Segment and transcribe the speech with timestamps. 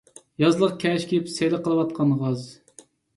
[0.43, 2.47] يازلىق كەش كىيىپ سەيلە قىلىۋاتقان غاز.